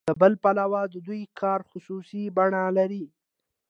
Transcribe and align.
له 0.09 0.13
بل 0.21 0.33
پلوه 0.43 0.81
د 0.93 0.95
دوی 1.07 1.21
کار 1.41 1.59
خصوصي 1.69 2.23
بڼه 2.37 2.63
لري 2.77 3.03